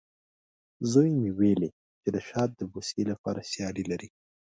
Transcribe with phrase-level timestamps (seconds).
[0.91, 1.69] زوی مې وویلې،
[2.01, 4.09] چې د شات د بوسې لپاره سیالي لري.